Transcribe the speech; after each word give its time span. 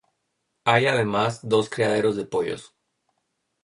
Hay 0.65 0.87
además, 0.87 1.41
dos 1.43 1.69
criaderos 1.69 2.15
de 2.15 2.25
pollos. 2.25 2.73